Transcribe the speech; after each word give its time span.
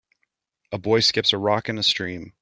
A 0.71 0.79
boy 0.79 1.01
skips 1.01 1.31
a 1.31 1.37
rock 1.37 1.69
in 1.69 1.77
a 1.77 1.83
stream. 1.83 2.33